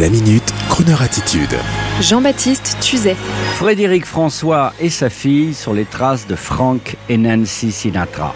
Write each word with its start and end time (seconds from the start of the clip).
La 0.00 0.08
minute, 0.08 0.54
Kroneur 0.70 1.02
attitude. 1.02 1.54
Jean-Baptiste 2.00 2.78
Tuzet. 2.80 3.14
Frédéric 3.56 4.06
François 4.06 4.72
et 4.80 4.88
sa 4.88 5.10
fille 5.10 5.52
sur 5.52 5.74
les 5.74 5.84
traces 5.84 6.26
de 6.26 6.34
Frank 6.34 6.96
et 7.10 7.18
Nancy 7.18 7.70
Sinatra. 7.70 8.34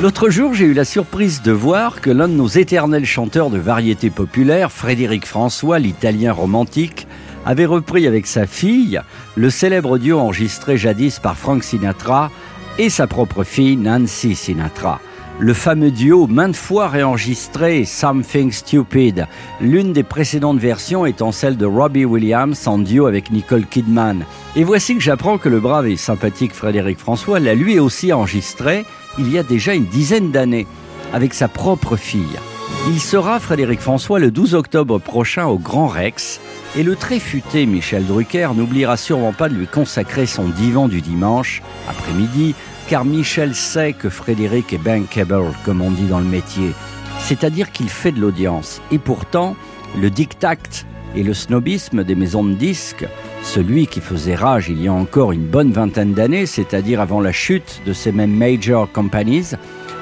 L'autre 0.00 0.30
jour, 0.30 0.54
j'ai 0.54 0.66
eu 0.66 0.72
la 0.72 0.84
surprise 0.84 1.42
de 1.42 1.50
voir 1.50 2.00
que 2.00 2.10
l'un 2.10 2.28
de 2.28 2.34
nos 2.34 2.46
éternels 2.46 3.06
chanteurs 3.06 3.50
de 3.50 3.58
variété 3.58 4.08
populaire, 4.08 4.70
Frédéric 4.70 5.26
François, 5.26 5.80
l'italien 5.80 6.32
romantique, 6.32 7.08
avait 7.44 7.66
repris 7.66 8.06
avec 8.06 8.24
sa 8.28 8.46
fille 8.46 9.00
le 9.34 9.50
célèbre 9.50 9.98
duo 9.98 10.20
enregistré 10.20 10.78
jadis 10.78 11.18
par 11.18 11.36
Frank 11.36 11.64
Sinatra 11.64 12.30
et 12.78 12.88
sa 12.88 13.08
propre 13.08 13.42
fille 13.42 13.76
Nancy 13.76 14.36
Sinatra 14.36 15.00
le 15.40 15.54
fameux 15.54 15.92
duo 15.92 16.26
maintes 16.26 16.56
fois 16.56 16.88
réenregistré 16.88 17.84
Something 17.84 18.50
Stupid, 18.50 19.26
l'une 19.60 19.92
des 19.92 20.02
précédentes 20.02 20.58
versions 20.58 21.06
étant 21.06 21.30
celle 21.30 21.56
de 21.56 21.64
Robbie 21.64 22.04
Williams 22.04 22.66
en 22.66 22.78
duo 22.78 23.06
avec 23.06 23.30
Nicole 23.30 23.66
Kidman. 23.66 24.24
Et 24.56 24.64
voici 24.64 24.96
que 24.96 25.00
j'apprends 25.00 25.38
que 25.38 25.48
le 25.48 25.60
brave 25.60 25.86
et 25.86 25.96
sympathique 25.96 26.52
Frédéric 26.52 26.98
François 26.98 27.38
l'a 27.38 27.54
lui 27.54 27.78
aussi 27.78 28.12
enregistré 28.12 28.84
il 29.18 29.30
y 29.30 29.38
a 29.38 29.44
déjà 29.44 29.74
une 29.74 29.86
dizaine 29.86 30.32
d'années, 30.32 30.66
avec 31.12 31.34
sa 31.34 31.46
propre 31.48 31.96
fille. 31.96 32.38
Il 32.88 33.00
sera, 33.00 33.38
Frédéric 33.40 33.80
François, 33.80 34.18
le 34.18 34.30
12 34.30 34.54
octobre 34.54 34.98
prochain 34.98 35.46
au 35.46 35.58
Grand 35.58 35.86
Rex, 35.86 36.40
et 36.76 36.82
le 36.82 36.96
très 36.96 37.18
futé 37.18 37.66
Michel 37.66 38.06
Drucker 38.06 38.50
n'oubliera 38.54 38.96
sûrement 38.96 39.32
pas 39.32 39.48
de 39.48 39.54
lui 39.54 39.66
consacrer 39.66 40.26
son 40.26 40.48
divan 40.48 40.88
du 40.88 41.00
dimanche, 41.00 41.62
après-midi, 41.88 42.54
car 42.88 43.04
Michel 43.04 43.54
sait 43.54 43.92
que 43.92 44.08
Frédéric 44.08 44.72
est 44.72 44.78
bankable, 44.78 45.52
comme 45.64 45.82
on 45.82 45.90
dit 45.90 46.06
dans 46.06 46.20
le 46.20 46.24
métier, 46.24 46.72
c'est-à-dire 47.20 47.70
qu'il 47.70 47.90
fait 47.90 48.12
de 48.12 48.20
l'audience. 48.20 48.80
Et 48.90 48.98
pourtant, 48.98 49.56
le 50.00 50.08
dictat 50.08 50.56
et 51.14 51.22
le 51.22 51.34
snobisme 51.34 52.02
des 52.02 52.14
maisons 52.14 52.44
de 52.44 52.54
disques, 52.54 53.06
celui 53.42 53.86
qui 53.86 54.00
faisait 54.00 54.34
rage 54.34 54.68
il 54.70 54.82
y 54.82 54.88
a 54.88 54.92
encore 54.92 55.32
une 55.32 55.46
bonne 55.46 55.70
vingtaine 55.70 56.14
d'années, 56.14 56.46
c'est-à-dire 56.46 57.00
avant 57.00 57.20
la 57.20 57.32
chute 57.32 57.82
de 57.84 57.92
ces 57.92 58.10
mêmes 58.10 58.34
major 58.34 58.90
companies, 58.90 59.52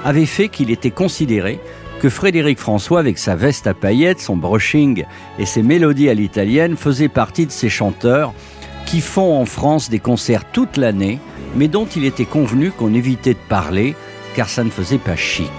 avait 0.05 0.27
fait 0.27 0.49
qu'il 0.49 0.71
était 0.71 0.91
considéré 0.93 1.59
que 2.01 2.09
Frédéric 2.09 2.59
François, 2.59 3.01
avec 3.01 3.19
sa 3.19 3.35
veste 3.35 3.67
à 3.67 3.75
paillettes, 3.75 4.21
son 4.21 4.37
brushing 4.37 5.05
et 5.41 5.47
ses 5.47 5.63
mélodies 5.63 6.09
à 6.09 6.15
l'italienne, 6.15 6.77
faisait 6.77 7.09
partie 7.09 7.47
de 7.47 7.53
ces 7.53 7.69
chanteurs 7.69 8.33
qui 8.87 9.01
font 9.01 9.39
en 9.39 9.45
France 9.45 9.91
des 9.91 9.99
concerts 9.99 10.51
toute 10.51 10.77
l'année, 10.77 11.19
mais 11.57 11.69
dont 11.69 11.87
il 11.87 12.05
était 12.05 12.25
convenu 12.25 12.71
qu'on 12.71 12.95
évitait 12.95 13.35
de 13.35 13.49
parler, 13.49 13.95
car 14.35 14.49
ça 14.49 14.65
ne 14.65 14.71
faisait 14.71 14.99
pas 14.99 15.17
chic, 15.17 15.51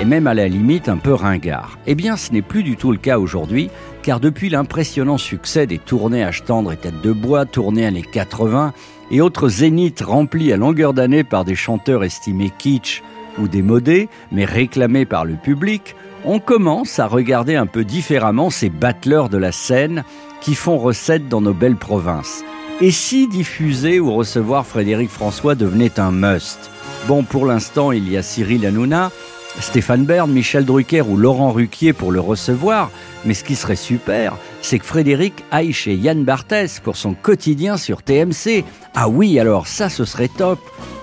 et 0.00 0.04
même 0.04 0.28
à 0.28 0.34
la 0.34 0.48
limite 0.48 0.88
un 0.88 0.96
peu 0.96 1.12
ringard. 1.12 1.78
Eh 1.86 1.94
bien, 1.94 2.16
ce 2.16 2.32
n'est 2.32 2.42
plus 2.42 2.62
du 2.62 2.76
tout 2.76 2.92
le 2.92 2.98
cas 2.98 3.18
aujourd'hui, 3.18 3.68
car 4.02 4.20
depuis 4.20 4.48
l'impressionnant 4.48 5.18
succès 5.18 5.66
des 5.66 5.78
tournées 5.78 6.22
à 6.22 6.30
tendre 6.30 6.72
et 6.72 6.76
tête 6.76 7.00
de 7.02 7.12
bois, 7.12 7.46
tournées 7.46 7.84
années 7.84 8.02
80, 8.02 8.72
et 9.10 9.20
autres 9.20 9.48
zéniths 9.48 10.02
remplis 10.02 10.52
à 10.52 10.56
longueur 10.56 10.94
d'année 10.94 11.24
par 11.24 11.44
des 11.44 11.56
chanteurs 11.56 12.04
estimés 12.04 12.52
kitsch 12.56 13.02
ou 13.38 13.48
démodés, 13.48 14.08
mais 14.30 14.44
réclamés 14.44 15.04
par 15.04 15.24
le 15.24 15.34
public, 15.34 15.96
on 16.24 16.38
commence 16.38 16.98
à 16.98 17.06
regarder 17.06 17.56
un 17.56 17.66
peu 17.66 17.84
différemment 17.84 18.50
ces 18.50 18.70
battleurs 18.70 19.28
de 19.28 19.38
la 19.38 19.52
scène 19.52 20.04
qui 20.40 20.54
font 20.54 20.78
recette 20.78 21.28
dans 21.28 21.40
nos 21.40 21.54
belles 21.54 21.76
provinces. 21.76 22.44
Et 22.80 22.92
si 22.92 23.26
diffuser 23.26 23.98
ou 23.98 24.14
recevoir 24.14 24.64
Frédéric 24.64 25.10
François 25.10 25.56
devenait 25.56 25.98
un 25.98 26.12
must? 26.12 26.70
Bon, 27.08 27.24
pour 27.24 27.44
l'instant, 27.44 27.90
il 27.90 28.08
y 28.08 28.16
a 28.16 28.22
Cyril 28.22 28.64
Hanouna, 28.64 29.10
Stéphane 29.58 30.04
Bern, 30.04 30.30
Michel 30.30 30.64
Drucker 30.64 31.00
ou 31.00 31.16
Laurent 31.16 31.50
Ruquier 31.50 31.92
pour 31.92 32.12
le 32.12 32.20
recevoir, 32.20 32.92
mais 33.24 33.34
ce 33.34 33.42
qui 33.42 33.56
serait 33.56 33.74
super, 33.74 34.36
c'est 34.62 34.78
que 34.78 34.84
Frédéric 34.84 35.42
aille 35.50 35.72
chez 35.72 35.96
Yann 35.96 36.22
Barthès 36.22 36.78
pour 36.78 36.96
son 36.96 37.14
quotidien 37.14 37.76
sur 37.76 38.04
TMC. 38.04 38.64
Ah 38.94 39.08
oui, 39.08 39.40
alors 39.40 39.66
ça, 39.66 39.88
ce 39.88 40.04
serait 40.04 40.28
top. 40.28 40.60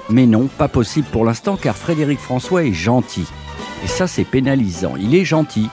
Mais 0.10 0.28
non, 0.28 0.48
pas 0.48 0.70
possible 0.70 1.08
pour 1.12 1.26
l'instant 1.26 1.58
car 1.58 1.76
Frédéric 1.76 2.20
François 2.20 2.64
est 2.64 2.74
gentil. 2.74 3.28
Et 3.84 3.88
ça, 3.88 4.08
c'est 4.08 4.24
pénalisant. 4.24 4.94
Il 4.98 5.14
est 5.14 5.26
gentil. 5.26 5.68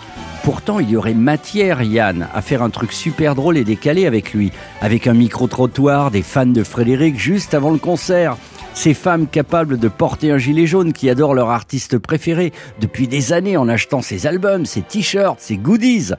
Pourtant, 0.44 0.80
il 0.80 0.90
y 0.90 0.96
aurait 0.96 1.14
matière, 1.14 1.82
Yann, 1.82 2.28
à 2.34 2.42
faire 2.42 2.62
un 2.62 2.70
truc 2.70 2.92
super 2.92 3.36
drôle 3.36 3.56
et 3.56 3.62
décalé 3.62 4.06
avec 4.06 4.32
lui, 4.32 4.50
avec 4.80 5.06
un 5.06 5.14
micro-trottoir, 5.14 6.10
des 6.10 6.22
fans 6.22 6.46
de 6.46 6.64
Frédéric 6.64 7.16
juste 7.16 7.54
avant 7.54 7.70
le 7.70 7.78
concert. 7.78 8.36
Ces 8.74 8.92
femmes 8.92 9.28
capables 9.28 9.78
de 9.78 9.86
porter 9.86 10.32
un 10.32 10.38
gilet 10.38 10.66
jaune 10.66 10.92
qui 10.92 11.08
adorent 11.08 11.34
leur 11.34 11.50
artiste 11.50 11.96
préféré 11.96 12.52
depuis 12.80 13.06
des 13.06 13.32
années 13.32 13.56
en 13.56 13.68
achetant 13.68 14.02
ses 14.02 14.26
albums, 14.26 14.66
ses 14.66 14.82
t-shirts, 14.82 15.38
ses 15.38 15.58
goodies 15.58 16.10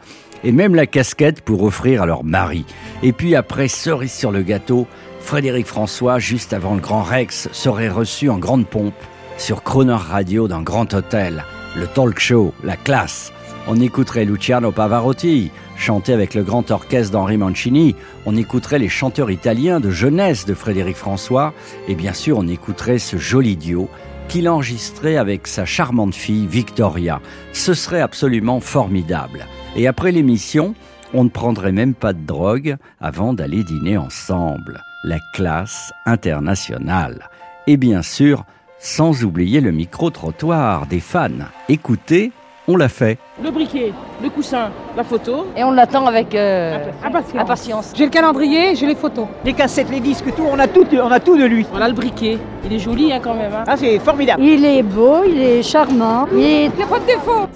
et 0.45 0.53
même 0.53 0.73
la 0.73 0.85
casquette 0.85 1.41
pour 1.41 1.63
offrir 1.63 2.03
à 2.03 2.05
leur 2.05 2.23
mari. 2.23 2.65
Et 3.01 3.11
puis 3.11 3.35
après, 3.35 3.67
cerise 3.67 4.13
sur 4.13 4.31
le 4.31 4.41
gâteau, 4.41 4.87
Frédéric 5.19 5.65
François, 5.65 6.19
juste 6.19 6.53
avant 6.53 6.75
le 6.75 6.81
Grand 6.81 7.03
Rex, 7.03 7.49
serait 7.51 7.89
reçu 7.89 8.29
en 8.29 8.37
grande 8.37 8.67
pompe 8.67 8.93
sur 9.37 9.63
Croner 9.63 9.93
Radio 9.93 10.47
d'un 10.47 10.61
grand 10.61 10.93
hôtel, 10.93 11.43
le 11.75 11.87
talk 11.87 12.19
show, 12.19 12.53
la 12.63 12.77
classe 12.77 13.33
on 13.67 13.79
écouterait 13.79 14.25
Luciano 14.25 14.71
Pavarotti 14.71 15.51
chanter 15.77 16.13
avec 16.13 16.33
le 16.33 16.43
grand 16.43 16.69
orchestre 16.71 17.11
d'Henri 17.11 17.37
Mancini, 17.37 17.95
on 18.25 18.35
écouterait 18.35 18.79
les 18.79 18.89
chanteurs 18.89 19.31
italiens 19.31 19.79
de 19.79 19.89
jeunesse 19.89 20.45
de 20.45 20.53
Frédéric 20.53 20.95
François, 20.95 21.53
et 21.87 21.95
bien 21.95 22.13
sûr 22.13 22.37
on 22.37 22.47
écouterait 22.47 22.99
ce 22.99 23.17
joli 23.17 23.57
duo 23.57 23.89
qu'il 24.27 24.47
enregistrait 24.47 25.17
avec 25.17 25.47
sa 25.47 25.65
charmante 25.65 26.15
fille 26.15 26.47
Victoria. 26.47 27.21
Ce 27.51 27.73
serait 27.73 28.01
absolument 28.01 28.59
formidable. 28.59 29.45
Et 29.75 29.87
après 29.87 30.11
l'émission, 30.11 30.75
on 31.13 31.23
ne 31.23 31.29
prendrait 31.29 31.71
même 31.71 31.93
pas 31.93 32.13
de 32.13 32.25
drogue 32.25 32.77
avant 33.01 33.33
d'aller 33.33 33.63
dîner 33.63 33.97
ensemble. 33.97 34.81
La 35.03 35.19
classe 35.33 35.91
internationale. 36.05 37.29
Et 37.67 37.75
bien 37.75 38.01
sûr, 38.01 38.45
sans 38.79 39.23
oublier 39.23 39.59
le 39.61 39.71
micro-trottoir 39.71 40.87
des 40.87 40.99
fans. 40.99 41.29
Écoutez 41.69 42.31
on 42.67 42.77
l'a 42.77 42.89
fait. 42.89 43.17
Le 43.43 43.51
briquet, 43.51 43.93
le 44.21 44.29
coussin, 44.29 44.71
la 44.95 45.03
photo. 45.03 45.47
Et 45.57 45.63
on 45.63 45.71
l'attend 45.71 46.05
avec 46.05 46.33
euh, 46.35 46.85
impatience. 47.03 47.41
impatience. 47.41 47.93
J'ai 47.95 48.05
le 48.05 48.09
calendrier, 48.09 48.75
j'ai 48.75 48.85
les 48.85 48.95
photos. 48.95 49.27
Les 49.43 49.53
cassettes, 49.53 49.89
les 49.89 49.99
disques, 49.99 50.33
tout, 50.35 50.45
on 50.49 50.59
a 50.59 50.67
tout, 50.67 50.85
on 50.93 51.11
a 51.11 51.19
tout 51.19 51.37
de 51.37 51.45
lui. 51.45 51.65
Voilà 51.69 51.87
le 51.87 51.93
briquet. 51.93 52.37
Il 52.65 52.73
est 52.73 52.79
joli 52.79 53.11
hein, 53.11 53.19
quand 53.21 53.35
même. 53.35 53.53
Hein. 53.53 53.63
Ah, 53.67 53.75
c'est 53.77 53.99
formidable. 53.99 54.43
Il 54.43 54.63
est 54.65 54.83
beau, 54.83 55.23
il 55.25 55.41
est 55.41 55.63
charmant. 55.63 56.27
Il 56.33 56.39
est... 56.39 56.65
Il 56.65 56.77
n'y 56.77 56.83
a 56.83 56.87
pas 56.87 56.99
de 56.99 57.05
défaut. 57.05 57.47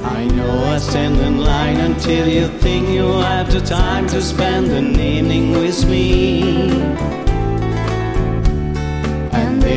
I 0.00 0.26
know 0.28 0.74
I 0.74 0.78
stand 0.78 1.18
in 1.20 1.44
line 1.44 1.80
until 1.80 2.26
you 2.26 2.48
think 2.60 2.88
you 2.88 3.20
have 3.20 3.52
the 3.52 3.60
time 3.60 4.06
to 4.08 4.20
spend 4.20 4.70
an 4.72 4.98
evening 4.98 5.52
with 5.52 5.84
me. 5.86 7.27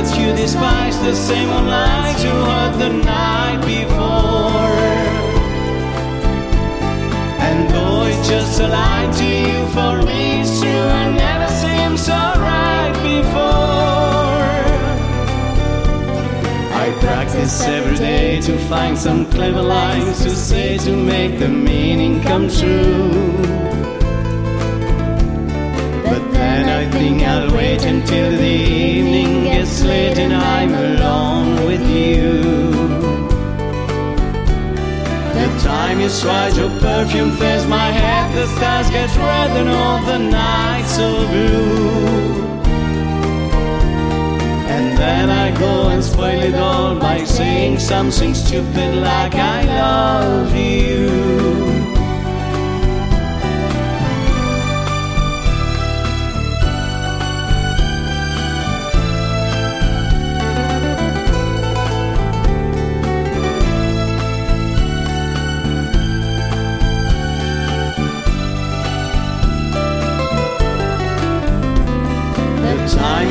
but 0.00 0.16
you 0.16 0.32
despise 0.36 0.96
the 1.00 1.12
same 1.12 1.50
old 1.50 1.66
lies 1.66 2.22
you 2.22 2.30
heard 2.30 2.74
the 2.78 2.88
night 2.88 3.60
before. 3.66 4.76
And 7.46 7.68
though 7.70 8.04
it's 8.06 8.28
just 8.28 8.60
a 8.60 8.68
lie 8.68 9.10
to 9.18 9.26
you, 9.26 9.58
for 9.74 9.94
me 10.06 10.42
it's 10.42 10.60
true, 10.60 10.86
I 11.02 11.04
never 11.24 11.48
seemed 11.62 11.98
so 11.98 12.20
right 12.48 12.94
before. 13.12 14.58
I 16.82 16.86
practice 17.00 17.60
every 17.62 17.96
day 17.96 18.40
to 18.42 18.56
find 18.68 18.96
some 18.96 19.26
clever 19.26 19.62
lines 19.62 20.22
to 20.22 20.30
say 20.30 20.78
to 20.78 20.92
make 20.96 21.40
the 21.40 21.48
meaning 21.48 22.22
come 22.22 22.48
true. 22.48 23.97
I'll 26.94 27.54
wait 27.54 27.84
until 27.84 28.30
the 28.32 28.56
evening 28.94 29.44
gets 29.44 29.82
late 29.82 30.18
and 30.18 30.32
I'm 30.34 30.72
alone 30.72 31.66
with 31.66 31.86
you. 31.88 32.42
The 35.36 35.48
time 35.62 36.00
you 36.00 36.08
stride 36.08 36.56
your 36.56 36.70
perfume 36.80 37.32
fills 37.32 37.66
my 37.66 37.90
head, 37.92 38.34
the 38.34 38.46
stars 38.56 38.90
get 38.90 39.14
red 39.16 39.50
and 39.60 39.68
all 39.68 40.02
the 40.04 40.18
nights 40.18 40.96
so 40.96 41.08
blue. 41.28 42.28
And 44.74 44.98
then 44.98 45.30
I 45.30 45.56
go 45.58 45.88
and 45.88 46.02
spoil 46.02 46.42
it 46.42 46.54
all 46.54 46.98
by 46.98 47.24
saying 47.24 47.78
something 47.78 48.34
stupid 48.34 48.94
like 48.96 49.34
I 49.34 49.62
love 49.64 50.56
you. 50.56 51.67